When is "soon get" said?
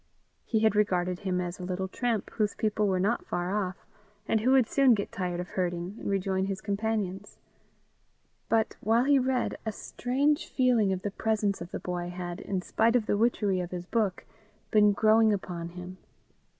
4.67-5.11